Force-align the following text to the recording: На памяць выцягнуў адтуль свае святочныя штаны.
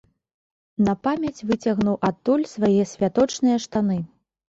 На 0.87 0.95
памяць 1.09 1.45
выцягнуў 1.51 2.01
адтуль 2.09 2.49
свае 2.55 2.83
святочныя 2.97 3.65
штаны. 3.69 4.05